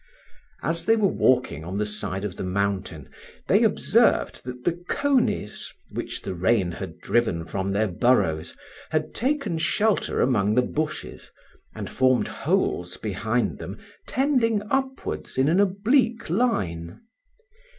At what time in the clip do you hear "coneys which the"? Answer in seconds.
4.89-6.33